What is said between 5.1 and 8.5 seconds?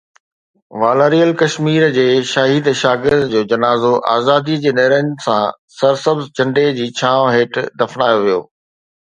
سان سرسبز جهنڊي جي ڇانو هيٺ دفنايو ويو.